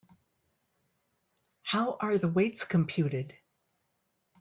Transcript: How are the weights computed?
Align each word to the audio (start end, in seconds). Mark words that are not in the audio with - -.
How 1.61 1.95
are 2.01 2.17
the 2.17 2.27
weights 2.27 2.63
computed? 2.63 3.37